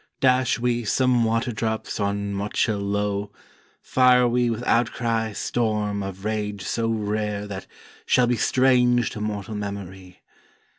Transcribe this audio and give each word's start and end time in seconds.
Dash 0.19 0.57
we 0.57 0.83
some 0.83 1.23
water 1.25 1.51
drops 1.51 1.99
on 1.99 2.33
muchel 2.33 2.79
lowe, 2.79 3.31
Fire 3.83 4.27
we 4.27 4.49
with 4.49 4.63
outcries 4.65 5.37
storm 5.37 6.01
of 6.01 6.25
rage 6.25 6.63
so 6.65 6.89
rare 6.89 7.45
That 7.45 7.67
shall 8.07 8.25
be 8.25 8.35
strange 8.35 9.11
to 9.11 9.21
mortal 9.21 9.53
memory. 9.53 10.23